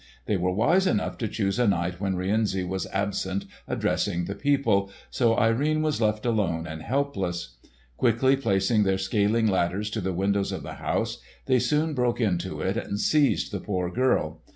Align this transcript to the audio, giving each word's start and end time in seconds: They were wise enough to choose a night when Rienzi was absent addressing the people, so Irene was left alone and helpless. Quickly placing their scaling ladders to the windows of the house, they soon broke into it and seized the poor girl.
They 0.25 0.35
were 0.35 0.51
wise 0.51 0.87
enough 0.87 1.19
to 1.19 1.27
choose 1.27 1.59
a 1.59 1.67
night 1.67 2.01
when 2.01 2.15
Rienzi 2.15 2.63
was 2.63 2.87
absent 2.87 3.45
addressing 3.67 4.25
the 4.25 4.33
people, 4.33 4.89
so 5.11 5.37
Irene 5.37 5.83
was 5.83 6.01
left 6.01 6.25
alone 6.25 6.65
and 6.65 6.81
helpless. 6.81 7.57
Quickly 7.97 8.35
placing 8.35 8.81
their 8.81 8.97
scaling 8.97 9.45
ladders 9.45 9.91
to 9.91 10.01
the 10.01 10.11
windows 10.11 10.51
of 10.51 10.63
the 10.63 10.73
house, 10.81 11.19
they 11.45 11.59
soon 11.59 11.93
broke 11.93 12.19
into 12.19 12.61
it 12.61 12.77
and 12.77 12.99
seized 12.99 13.51
the 13.51 13.59
poor 13.59 13.91
girl. 13.91 14.41